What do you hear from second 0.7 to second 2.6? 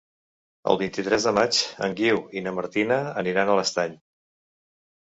El vint-i-tres de maig en Guiu i na